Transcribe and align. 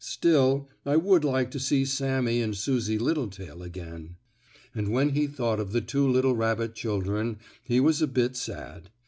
Still, 0.03 0.67
I 0.83 0.95
would 0.95 1.23
like 1.23 1.51
to 1.51 1.59
see 1.59 1.85
Sammie 1.85 2.41
and 2.41 2.57
Susie 2.57 2.97
Littletail 2.97 3.61
again." 3.61 4.15
And 4.73 4.87
when 4.89 5.09
he 5.09 5.27
thought 5.27 5.59
of 5.59 5.73
the 5.73 5.81
two 5.81 6.09
little 6.09 6.35
rabbit 6.35 6.73
children 6.73 7.37
he 7.63 7.79
was 7.79 8.01
a 8.01 8.07
bit 8.07 8.35
sad. 8.35 8.89